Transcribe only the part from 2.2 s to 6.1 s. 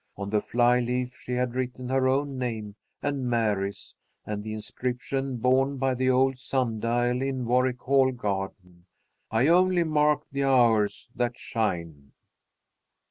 name and Mary's and the inscription borne by the